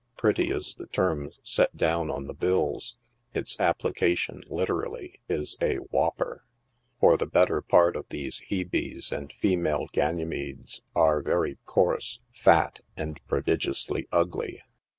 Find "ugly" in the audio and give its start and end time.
14.11-14.63